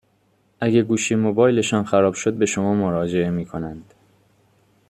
[0.59, 3.93] اگه گوشی موبایلشان خراب شد به شما مراجعه می کنند،